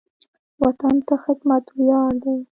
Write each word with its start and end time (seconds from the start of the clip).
وطن 0.63 0.95
ته 1.07 1.15
خدمت 1.23 1.65
ویاړ 1.77 2.11
دی 2.23 2.37